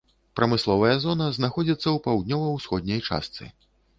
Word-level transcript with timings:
Прамысловая 0.37 0.93
зона 1.03 1.27
знаходзіцца 1.35 1.83
ў 1.83 1.97
паўднёва-ўсходняй 2.07 3.05
частцы. 3.11 3.51